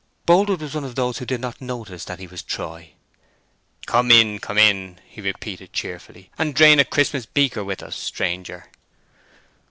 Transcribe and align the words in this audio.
Boldwood 0.25 0.61
was 0.61 0.73
among 0.73 0.95
those 0.95 1.19
who 1.19 1.27
did 1.27 1.41
not 1.41 1.61
notice 1.61 2.05
that 2.05 2.17
he 2.17 2.25
was 2.25 2.41
Troy. 2.41 2.93
"Come 3.85 4.09
in, 4.09 4.39
come 4.39 4.57
in!" 4.57 4.97
he 5.05 5.21
repeated, 5.21 5.73
cheerfully, 5.73 6.31
"and 6.39 6.55
drain 6.55 6.79
a 6.79 6.83
Christmas 6.85 7.27
beaker 7.27 7.63
with 7.63 7.83
us, 7.83 7.97
stranger!" 7.97 8.71